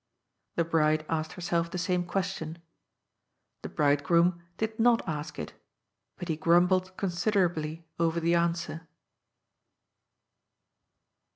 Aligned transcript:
The 0.55 0.63
bride 0.65 1.05
asked 1.09 1.33
herself 1.33 1.69
the 1.69 1.77
same 1.77 2.03
question. 2.05 2.57
The 3.61 3.69
bridegroom 3.69 4.41
did 4.57 4.79
not 4.79 5.07
ask 5.07 5.37
it, 5.37 5.53
but 6.17 6.27
he 6.27 6.37
grumbled 6.37 6.97
considerably 6.97 7.85
over 7.99 8.19
the 8.19 8.33
answer. 8.33 8.87